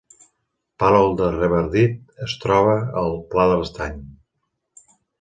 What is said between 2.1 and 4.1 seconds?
es troba al Pla de l’Estany